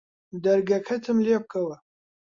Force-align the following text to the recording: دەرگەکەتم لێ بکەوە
دەرگەکەتم 0.43 1.17
لێ 1.25 1.37
بکەوە 1.43 1.75